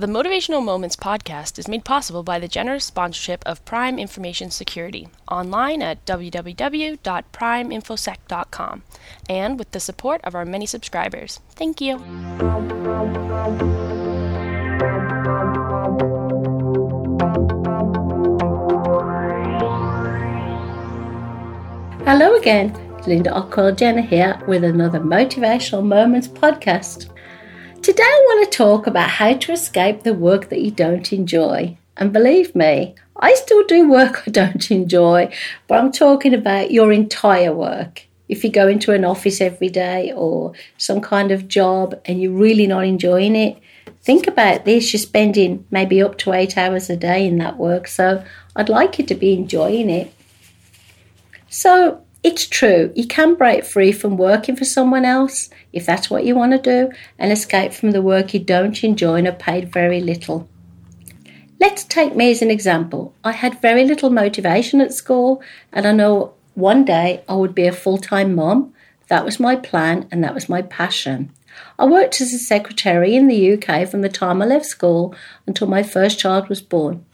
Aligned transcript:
The 0.00 0.06
Motivational 0.06 0.64
Moments 0.64 0.96
podcast 0.96 1.58
is 1.58 1.68
made 1.68 1.84
possible 1.84 2.22
by 2.22 2.38
the 2.38 2.48
generous 2.48 2.86
sponsorship 2.86 3.42
of 3.44 3.62
Prime 3.66 3.98
Information 3.98 4.50
Security, 4.50 5.08
online 5.30 5.82
at 5.82 6.02
www.primeinfosec.com, 6.06 8.82
and 9.28 9.58
with 9.58 9.70
the 9.72 9.80
support 9.80 10.22
of 10.24 10.34
our 10.34 10.46
many 10.46 10.64
subscribers. 10.64 11.40
Thank 11.50 11.82
you. 11.82 11.98
Hello 22.06 22.36
again, 22.36 22.72
Linda 23.06 23.32
Ockwell 23.32 23.76
Jenner 23.76 24.00
here 24.00 24.40
with 24.48 24.64
another 24.64 25.00
Motivational 25.00 25.84
Moments 25.84 26.26
podcast. 26.26 27.10
Today 27.82 28.02
I 28.02 28.24
want 28.26 28.52
to 28.52 28.58
talk 28.58 28.86
about 28.86 29.08
how 29.08 29.32
to 29.32 29.52
escape 29.52 30.02
the 30.02 30.12
work 30.12 30.50
that 30.50 30.60
you 30.60 30.70
don't 30.70 31.10
enjoy. 31.14 31.78
And 31.96 32.12
believe 32.12 32.54
me, 32.54 32.94
I 33.16 33.32
still 33.34 33.64
do 33.64 33.88
work 33.88 34.24
I 34.26 34.30
don't 34.30 34.70
enjoy, 34.70 35.32
but 35.66 35.78
I'm 35.78 35.90
talking 35.90 36.34
about 36.34 36.72
your 36.72 36.92
entire 36.92 37.54
work. 37.54 38.06
If 38.28 38.44
you 38.44 38.50
go 38.50 38.68
into 38.68 38.92
an 38.92 39.06
office 39.06 39.40
every 39.40 39.70
day 39.70 40.12
or 40.14 40.52
some 40.76 41.00
kind 41.00 41.32
of 41.32 41.48
job 41.48 41.98
and 42.04 42.20
you're 42.20 42.32
really 42.32 42.66
not 42.66 42.84
enjoying 42.84 43.34
it, 43.34 43.58
think 44.02 44.26
about 44.26 44.66
this. 44.66 44.92
You're 44.92 45.00
spending 45.00 45.64
maybe 45.70 46.02
up 46.02 46.18
to 46.18 46.34
eight 46.34 46.58
hours 46.58 46.90
a 46.90 46.98
day 46.98 47.26
in 47.26 47.38
that 47.38 47.56
work, 47.56 47.88
so 47.88 48.22
I'd 48.54 48.68
like 48.68 48.98
you 48.98 49.06
to 49.06 49.14
be 49.14 49.32
enjoying 49.32 49.88
it. 49.88 50.12
So, 51.48 52.02
it's 52.22 52.46
true, 52.46 52.92
you 52.94 53.06
can 53.06 53.34
break 53.34 53.64
free 53.64 53.92
from 53.92 54.18
working 54.18 54.54
for 54.54 54.66
someone 54.66 55.04
else 55.04 55.48
if 55.72 55.86
that's 55.86 56.10
what 56.10 56.24
you 56.24 56.34
want 56.34 56.52
to 56.52 56.58
do 56.58 56.92
and 57.18 57.32
escape 57.32 57.72
from 57.72 57.92
the 57.92 58.02
work 58.02 58.34
you 58.34 58.40
don't 58.40 58.84
enjoy 58.84 59.16
and 59.16 59.28
are 59.28 59.32
paid 59.32 59.72
very 59.72 60.00
little. 60.00 60.48
Let's 61.58 61.84
take 61.84 62.16
me 62.16 62.30
as 62.30 62.42
an 62.42 62.50
example. 62.50 63.14
I 63.24 63.32
had 63.32 63.60
very 63.60 63.84
little 63.84 64.10
motivation 64.10 64.80
at 64.80 64.94
school, 64.94 65.42
and 65.72 65.86
I 65.86 65.92
know 65.92 66.34
one 66.54 66.84
day 66.84 67.22
I 67.28 67.34
would 67.34 67.54
be 67.54 67.66
a 67.66 67.72
full 67.72 67.98
time 67.98 68.34
mom. 68.34 68.72
That 69.08 69.24
was 69.24 69.40
my 69.40 69.56
plan 69.56 70.08
and 70.10 70.22
that 70.22 70.34
was 70.34 70.48
my 70.48 70.62
passion. 70.62 71.32
I 71.78 71.84
worked 71.84 72.20
as 72.20 72.32
a 72.32 72.38
secretary 72.38 73.14
in 73.16 73.28
the 73.28 73.52
UK 73.52 73.88
from 73.88 74.02
the 74.02 74.08
time 74.08 74.40
I 74.40 74.46
left 74.46 74.66
school 74.66 75.14
until 75.46 75.66
my 75.66 75.82
first 75.82 76.18
child 76.18 76.48
was 76.48 76.60
born. 76.60 77.04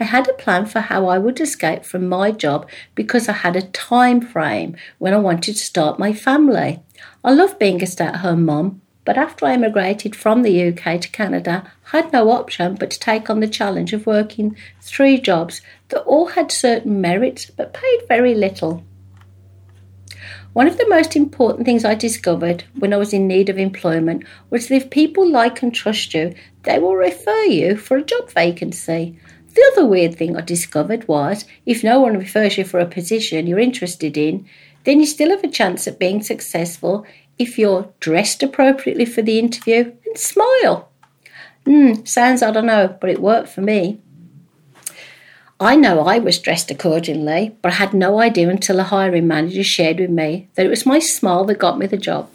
I 0.00 0.04
had 0.04 0.28
a 0.28 0.32
plan 0.32 0.66
for 0.66 0.80
how 0.80 1.06
I 1.06 1.18
would 1.18 1.40
escape 1.40 1.84
from 1.84 2.08
my 2.08 2.30
job 2.30 2.68
because 2.94 3.28
I 3.28 3.32
had 3.32 3.56
a 3.56 3.62
time 3.62 4.20
frame 4.20 4.76
when 4.98 5.12
I 5.12 5.18
wanted 5.18 5.54
to 5.56 5.64
start 5.64 5.98
my 5.98 6.12
family. 6.12 6.80
I 7.24 7.32
love 7.32 7.58
being 7.58 7.82
a 7.82 7.86
stay 7.86 8.04
at 8.04 8.16
home 8.16 8.44
mom, 8.44 8.80
but 9.04 9.18
after 9.18 9.46
I 9.46 9.54
emigrated 9.54 10.14
from 10.14 10.42
the 10.42 10.68
UK 10.68 11.00
to 11.00 11.08
Canada, 11.08 11.72
I 11.92 11.96
had 11.96 12.12
no 12.12 12.30
option 12.30 12.76
but 12.76 12.90
to 12.90 12.98
take 13.00 13.28
on 13.28 13.40
the 13.40 13.48
challenge 13.48 13.92
of 13.92 14.06
working 14.06 14.56
three 14.80 15.20
jobs 15.20 15.62
that 15.88 16.02
all 16.02 16.26
had 16.26 16.52
certain 16.52 17.00
merits 17.00 17.50
but 17.50 17.72
paid 17.72 18.00
very 18.06 18.34
little. 18.34 18.84
One 20.52 20.66
of 20.66 20.78
the 20.78 20.88
most 20.88 21.16
important 21.16 21.66
things 21.66 21.84
I 21.84 21.94
discovered 21.94 22.64
when 22.78 22.92
I 22.92 22.96
was 22.96 23.12
in 23.12 23.28
need 23.28 23.48
of 23.48 23.58
employment 23.58 24.24
was 24.50 24.68
that 24.68 24.74
if 24.74 24.90
people 24.90 25.30
like 25.30 25.62
and 25.62 25.74
trust 25.74 26.14
you, 26.14 26.34
they 26.62 26.78
will 26.78 26.96
refer 26.96 27.42
you 27.44 27.76
for 27.76 27.96
a 27.96 28.04
job 28.04 28.30
vacancy. 28.30 29.18
The 29.58 29.72
other 29.72 29.86
weird 29.86 30.14
thing 30.14 30.36
I 30.36 30.40
discovered 30.42 31.08
was 31.08 31.44
if 31.66 31.82
no 31.82 31.98
one 31.98 32.16
refers 32.16 32.56
you 32.56 32.62
for 32.62 32.78
a 32.78 32.86
position 32.86 33.48
you're 33.48 33.58
interested 33.58 34.16
in, 34.16 34.46
then 34.84 35.00
you 35.00 35.06
still 35.06 35.30
have 35.30 35.42
a 35.42 35.48
chance 35.48 35.88
at 35.88 35.98
being 35.98 36.22
successful 36.22 37.04
if 37.40 37.58
you're 37.58 37.92
dressed 37.98 38.40
appropriately 38.44 39.04
for 39.04 39.20
the 39.20 39.36
interview 39.36 39.92
and 40.06 40.16
smile. 40.16 40.90
Hmm, 41.66 42.04
sounds 42.04 42.40
I 42.40 42.52
don't 42.52 42.66
know, 42.66 42.96
but 43.00 43.10
it 43.10 43.20
worked 43.20 43.48
for 43.48 43.60
me. 43.60 44.00
I 45.58 45.74
know 45.74 46.02
I 46.02 46.20
was 46.20 46.38
dressed 46.38 46.70
accordingly, 46.70 47.56
but 47.60 47.72
I 47.72 47.74
had 47.74 47.92
no 47.92 48.20
idea 48.20 48.48
until 48.50 48.78
a 48.78 48.84
hiring 48.84 49.26
manager 49.26 49.64
shared 49.64 49.98
with 49.98 50.10
me 50.10 50.46
that 50.54 50.66
it 50.66 50.70
was 50.70 50.86
my 50.86 51.00
smile 51.00 51.44
that 51.46 51.58
got 51.58 51.78
me 51.78 51.88
the 51.88 51.96
job. 51.96 52.30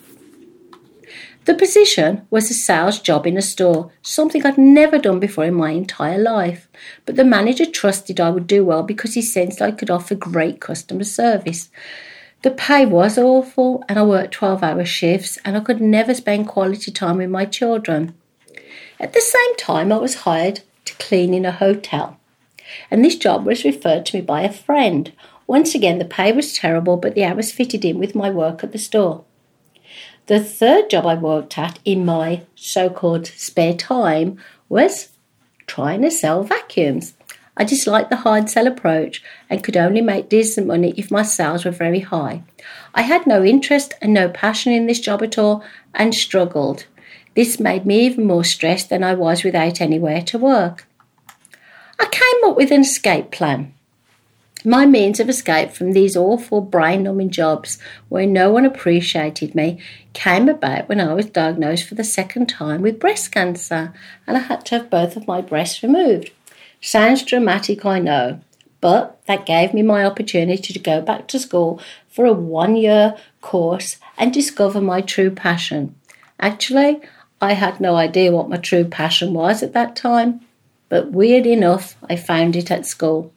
The 1.46 1.56
position 1.56 2.26
was 2.30 2.50
a 2.50 2.54
sales 2.54 3.00
job 3.00 3.28
in 3.28 3.36
a 3.36 3.42
store, 3.42 3.92
something 4.02 4.46
I'd 4.46 4.58
never 4.58 4.98
done 4.98 5.20
before 5.20 5.44
in 5.44 5.56
my 5.56 5.72
entire 5.72 6.18
life. 6.18 6.70
But 7.06 7.18
the 7.18 7.26
manager 7.26 7.66
trusted 7.66 8.22
I 8.22 8.30
would 8.30 8.48
do 8.48 8.64
well 8.64 8.82
because 8.82 9.16
he 9.16 9.22
sensed 9.22 9.62
I 9.62 9.72
could 9.72 9.90
offer 9.90 10.16
great 10.16 10.62
customer 10.62 11.04
service. 11.04 11.70
The 12.44 12.52
pay 12.52 12.86
was 12.86 13.18
awful, 13.18 13.84
and 13.90 14.00
I 14.00 14.04
worked 14.04 14.34
12 14.34 14.64
hour 14.64 14.86
shifts, 14.86 15.38
and 15.44 15.58
I 15.58 15.60
could 15.60 15.82
never 15.82 16.14
spend 16.14 16.48
quality 16.48 16.92
time 16.92 17.18
with 17.18 17.30
my 17.30 17.44
children. 17.44 18.14
At 18.98 19.12
the 19.12 19.22
same 19.22 19.56
time, 19.58 19.92
I 19.92 19.98
was 19.98 20.24
hired 20.24 20.62
to 20.86 20.96
clean 20.96 21.34
in 21.34 21.46
a 21.46 21.52
hotel, 21.52 22.20
and 22.90 23.04
this 23.04 23.18
job 23.18 23.46
was 23.46 23.66
referred 23.66 24.06
to 24.08 24.18
me 24.18 24.22
by 24.22 24.44
a 24.44 24.52
friend. 24.52 25.12
Once 25.46 25.76
again, 25.76 26.00
the 26.00 26.06
pay 26.06 26.32
was 26.32 26.54
terrible, 26.54 26.96
but 26.96 27.16
the 27.16 27.26
hours 27.26 27.52
fitted 27.52 27.84
in 27.84 28.00
with 28.00 28.16
my 28.16 28.30
work 28.30 28.64
at 28.64 28.72
the 28.72 28.78
store. 28.78 29.26
The 30.28 30.40
third 30.40 30.90
job 30.90 31.06
I 31.06 31.16
worked 31.16 31.58
at 31.58 31.80
in 31.84 32.06
my 32.06 32.44
so 32.56 32.90
called 32.90 33.28
spare 33.28 33.74
time 33.74 34.38
was 34.70 35.10
trying 35.68 36.02
to 36.04 36.12
sell 36.12 36.44
vacuums. 36.44 37.14
I 37.58 37.66
disliked 37.66 38.10
the 38.10 38.16
hard 38.16 38.50
sell 38.50 38.66
approach 38.66 39.22
and 39.50 39.64
could 39.64 39.76
only 39.76 40.02
make 40.02 40.30
decent 40.30 40.66
money 40.66 40.94
if 40.96 41.12
my 41.12 41.24
sales 41.24 41.66
were 41.66 41.72
very 41.72 42.00
high. 42.00 42.44
I 42.96 43.02
had 43.02 43.28
no 43.28 43.44
interest 43.44 43.94
and 44.02 44.14
no 44.14 44.30
passion 44.30 44.72
in 44.72 44.88
this 44.88 45.02
job 45.02 45.22
at 45.22 45.38
all 45.38 45.64
and 45.94 46.16
struggled. 46.16 46.86
This 47.36 47.60
made 47.60 47.86
me 47.86 48.06
even 48.06 48.26
more 48.26 48.46
stressed 48.46 48.90
than 48.90 49.04
I 49.04 49.16
was 49.16 49.44
without 49.44 49.82
anywhere 49.82 50.22
to 50.22 50.38
work. 50.38 50.88
I 52.00 52.06
came 52.06 52.50
up 52.50 52.56
with 52.56 52.72
an 52.72 52.82
escape 52.82 53.30
plan. 53.30 53.74
My 54.66 54.86
means 54.86 55.20
of 55.20 55.28
escape 55.28 55.72
from 55.72 55.92
these 55.92 56.16
awful 56.16 56.62
brain 56.62 57.04
numbing 57.04 57.32
jobs 57.32 57.78
where 58.08 58.26
no 58.26 58.50
one 58.50 58.64
appreciated 58.64 59.54
me 59.56 59.82
came 60.14 60.48
about 60.48 60.88
when 60.88 61.02
I 61.02 61.14
was 61.14 61.26
diagnosed 61.26 61.86
for 61.86 61.96
the 61.96 62.04
second 62.06 62.48
time 62.48 62.82
with 62.82 63.00
breast 63.00 63.34
cancer 63.34 63.94
and 64.26 64.38
I 64.38 64.40
had 64.40 64.66
to 64.68 64.78
have 64.78 64.90
both 64.90 65.18
of 65.18 65.28
my 65.28 65.42
breasts 65.42 65.84
removed. 65.84 66.32
Sounds 66.80 67.24
dramatic, 67.24 67.86
I 67.86 68.00
know, 68.00 68.40
but 68.80 69.20
that 69.26 69.46
gave 69.46 69.74
me 69.74 69.82
my 69.82 70.06
opportunity 70.06 70.72
to 70.72 70.80
go 70.80 71.02
back 71.02 71.28
to 71.30 71.40
school 71.40 71.82
for 72.08 72.26
a 72.26 72.32
one 72.32 72.78
year 72.78 73.18
course 73.42 73.98
and 74.18 74.34
discover 74.34 74.80
my 74.80 75.02
true 75.02 75.32
passion. 75.32 75.94
Actually, 76.40 77.02
I 77.42 77.54
had 77.54 77.82
no 77.82 77.98
idea 77.98 78.32
what 78.32 78.48
my 78.48 78.58
true 78.58 78.86
passion 78.86 79.34
was 79.34 79.62
at 79.62 79.74
that 79.74 79.98
time, 79.98 80.40
but 80.88 81.12
weird 81.12 81.46
enough, 81.46 81.98
I 82.10 82.16
found 82.16 82.56
it 82.56 82.72
at 82.72 82.86
school. 82.86 83.34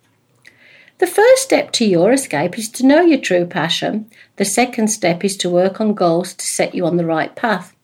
The 0.99 1.07
first 1.07 1.43
step 1.43 1.73
to 1.73 1.85
your 1.85 2.13
escape 2.13 2.59
is 2.59 2.71
to 2.71 2.87
know 2.87 3.03
your 3.03 3.21
true 3.21 3.45
passion. 3.45 4.11
The 4.37 4.47
second 4.47 4.89
step 4.89 5.25
is 5.25 5.37
to 5.39 5.51
work 5.51 5.79
on 5.79 5.93
goals 5.93 6.33
to 6.33 6.47
set 6.47 6.75
you 6.75 6.87
on 6.87 6.97
the 6.97 7.05
right 7.05 7.35
path. 7.37 7.77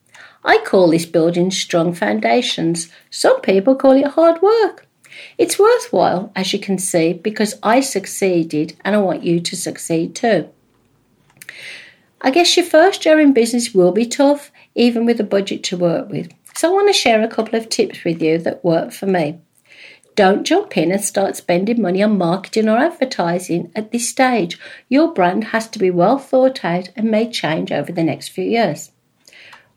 I 0.44 0.58
call 0.64 0.90
this 0.90 1.04
building 1.04 1.50
strong 1.50 1.92
foundations. 1.92 2.88
Some 3.10 3.42
people 3.42 3.76
call 3.76 3.92
it 3.92 4.06
hard 4.06 4.40
work. 4.40 4.86
It's 5.36 5.58
worthwhile, 5.58 6.32
as 6.34 6.54
you 6.54 6.58
can 6.58 6.78
see, 6.78 7.12
because 7.12 7.58
I 7.62 7.80
succeeded 7.80 8.76
and 8.82 8.96
I 8.96 8.98
want 8.98 9.22
you 9.22 9.40
to 9.40 9.56
succeed 9.56 10.14
too. 10.14 10.48
I 12.22 12.30
guess 12.30 12.56
your 12.56 12.64
first 12.64 13.04
year 13.04 13.20
in 13.20 13.34
business 13.34 13.74
will 13.74 13.92
be 13.92 14.06
tough, 14.06 14.50
even 14.74 15.04
with 15.04 15.20
a 15.20 15.24
budget 15.24 15.62
to 15.64 15.76
work 15.76 16.08
with. 16.08 16.32
So 16.56 16.70
I 16.70 16.72
want 16.72 16.88
to 16.88 16.94
share 16.94 17.22
a 17.22 17.28
couple 17.28 17.58
of 17.58 17.68
tips 17.68 18.04
with 18.04 18.22
you 18.22 18.38
that 18.38 18.64
work 18.64 18.90
for 18.90 19.06
me. 19.06 19.38
Don't 20.14 20.44
jump 20.44 20.76
in 20.76 20.92
and 20.92 21.00
start 21.02 21.36
spending 21.36 21.80
money 21.80 22.02
on 22.02 22.18
marketing 22.18 22.68
or 22.68 22.76
advertising 22.76 23.72
at 23.74 23.92
this 23.92 24.08
stage. 24.08 24.58
Your 24.90 25.14
brand 25.14 25.44
has 25.44 25.68
to 25.68 25.78
be 25.78 25.90
well 25.90 26.18
thought 26.18 26.64
out 26.64 26.90
and 26.94 27.10
may 27.10 27.30
change 27.30 27.72
over 27.72 27.90
the 27.90 28.02
next 28.02 28.28
few 28.28 28.44
years. 28.44 28.90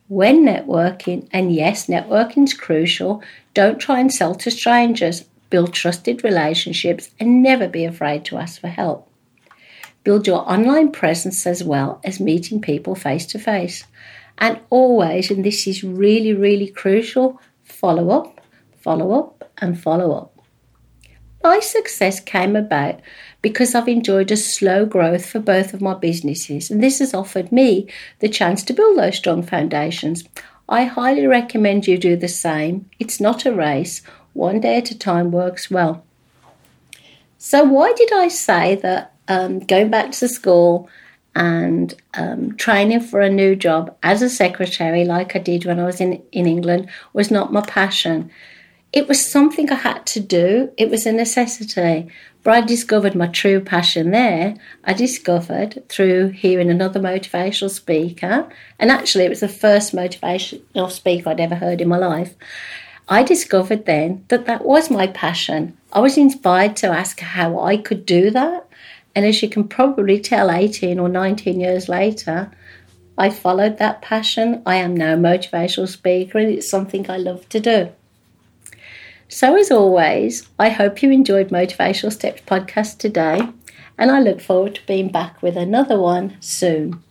When 0.07 0.45
networking, 0.45 1.27
and 1.31 1.53
yes, 1.53 1.87
networking 1.87 2.43
is 2.43 2.53
crucial, 2.53 3.23
don't 3.53 3.79
try 3.79 3.99
and 4.01 4.13
sell 4.13 4.35
to 4.35 4.51
strangers. 4.51 5.23
Build 5.49 5.73
trusted 5.73 6.23
relationships 6.23 7.09
and 7.19 7.41
never 7.41 7.67
be 7.69 7.85
afraid 7.85 8.25
to 8.25 8.37
ask 8.37 8.59
for 8.59 8.67
help. 8.67 9.09
Build 10.03 10.27
your 10.27 10.47
online 10.51 10.91
presence 10.91 11.47
as 11.47 11.63
well 11.63 12.01
as 12.03 12.19
meeting 12.19 12.59
people 12.61 12.93
face 12.93 13.25
to 13.27 13.39
face. 13.39 13.85
And 14.37 14.59
always, 14.69 15.31
and 15.31 15.45
this 15.45 15.65
is 15.65 15.83
really, 15.83 16.33
really 16.33 16.67
crucial, 16.67 17.39
follow 17.63 18.09
up, 18.09 18.41
follow 18.81 19.13
up, 19.17 19.51
and 19.57 19.79
follow 19.79 20.11
up. 20.11 20.34
My 21.45 21.59
success 21.59 22.19
came 22.19 22.55
about 22.55 23.01
because 23.43 23.75
I've 23.75 23.87
enjoyed 23.87 24.31
a 24.31 24.35
slow 24.35 24.83
growth 24.83 25.27
for 25.27 25.39
both 25.39 25.75
of 25.75 25.81
my 25.81 25.93
businesses, 25.93 26.71
and 26.71 26.81
this 26.81 26.97
has 26.97 27.13
offered 27.13 27.51
me 27.51 27.87
the 28.17 28.29
chance 28.29 28.63
to 28.63 28.73
build 28.73 28.97
those 28.97 29.17
strong 29.17 29.43
foundations. 29.43 30.23
I 30.67 30.85
highly 30.85 31.27
recommend 31.27 31.85
you 31.85 31.99
do 31.99 32.15
the 32.15 32.27
same. 32.27 32.89
It's 32.97 33.19
not 33.19 33.45
a 33.45 33.53
race, 33.53 34.01
one 34.33 34.59
day 34.59 34.77
at 34.77 34.89
a 34.89 34.97
time 34.97 35.31
works 35.31 35.69
well. 35.69 36.03
So, 37.37 37.63
why 37.63 37.93
did 37.93 38.11
I 38.11 38.27
say 38.27 38.73
that 38.77 39.13
um, 39.27 39.59
going 39.59 39.91
back 39.91 40.13
to 40.13 40.27
school 40.27 40.89
and 41.35 41.93
um, 42.15 42.57
training 42.57 43.01
for 43.01 43.21
a 43.21 43.29
new 43.29 43.55
job 43.55 43.95
as 44.01 44.23
a 44.23 44.31
secretary, 44.31 45.05
like 45.05 45.35
I 45.35 45.39
did 45.39 45.65
when 45.65 45.79
I 45.79 45.85
was 45.85 46.01
in, 46.01 46.23
in 46.31 46.47
England, 46.47 46.89
was 47.13 47.29
not 47.29 47.53
my 47.53 47.61
passion? 47.61 48.31
It 48.95 49.09
was 49.09 49.29
something 49.29 49.69
I 49.69 49.75
had 49.75 50.05
to 50.07 50.21
do, 50.21 50.71
it 50.77 50.89
was 50.89 51.05
a 51.05 51.11
necessity. 51.11 52.07
But 52.43 52.53
I 52.53 52.61
discovered 52.61 53.13
my 53.13 53.27
true 53.27 53.59
passion 53.59 54.11
there. 54.11 54.55
I 54.85 54.93
discovered 54.93 55.83
through 55.89 56.29
hearing 56.29 56.69
another 56.69 57.01
motivational 57.01 57.69
speaker, 57.69 58.47
and 58.79 58.91
actually, 58.91 59.25
it 59.25 59.29
was 59.29 59.41
the 59.41 59.49
first 59.49 59.93
motivational 59.93 60.89
speaker 60.89 61.29
I'd 61.29 61.41
ever 61.41 61.55
heard 61.55 61.81
in 61.81 61.89
my 61.89 61.97
life. 61.97 62.35
I 63.09 63.23
discovered 63.23 63.85
then 63.85 64.23
that 64.29 64.45
that 64.45 64.63
was 64.63 64.89
my 64.89 65.07
passion. 65.07 65.77
I 65.91 65.99
was 65.99 66.17
inspired 66.17 66.77
to 66.77 66.87
ask 66.87 67.19
how 67.19 67.59
I 67.59 67.75
could 67.75 68.05
do 68.05 68.31
that. 68.31 68.65
And 69.13 69.25
as 69.25 69.43
you 69.43 69.49
can 69.49 69.67
probably 69.67 70.21
tell, 70.21 70.49
18 70.51 70.99
or 70.99 71.09
19 71.09 71.59
years 71.59 71.89
later, 71.89 72.49
I 73.17 73.29
followed 73.29 73.77
that 73.77 74.01
passion. 74.01 74.61
I 74.65 74.75
am 74.75 74.95
now 74.95 75.15
a 75.15 75.17
motivational 75.17 75.89
speaker, 75.89 76.37
and 76.37 76.49
it's 76.49 76.69
something 76.69 77.09
I 77.09 77.17
love 77.17 77.49
to 77.49 77.59
do. 77.59 77.91
So, 79.27 79.55
as 79.57 79.71
always, 79.71 80.47
I 80.59 80.69
hope 80.69 81.01
you 81.01 81.09
enjoyed 81.09 81.49
Motivational 81.49 82.11
Steps 82.11 82.41
podcast 82.45 82.99
today, 82.99 83.49
and 83.97 84.11
I 84.11 84.19
look 84.19 84.39
forward 84.39 84.75
to 84.75 84.85
being 84.85 85.09
back 85.09 85.41
with 85.41 85.57
another 85.57 85.99
one 85.99 86.37
soon. 86.39 87.01